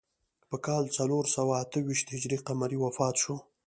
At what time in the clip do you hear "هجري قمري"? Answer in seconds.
2.13-2.77